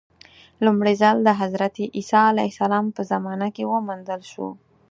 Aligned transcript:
لومړی 0.65 0.93
ځل 1.01 1.17
د 1.23 1.29
حضرت 1.41 1.75
عیسی 1.95 2.21
علیه 2.31 2.51
السلام 2.51 2.85
په 2.95 3.01
زمانه 3.11 3.47
کې 3.55 3.63
وموندل 3.71 4.21
شو. 4.31 4.47